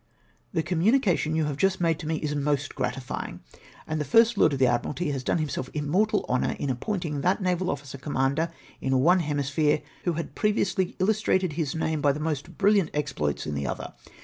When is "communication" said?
0.63-1.35